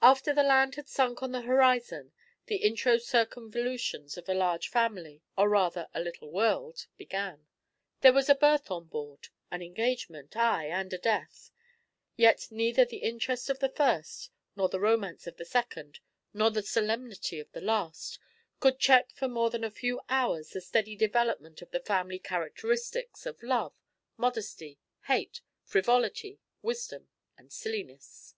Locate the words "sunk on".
0.88-1.30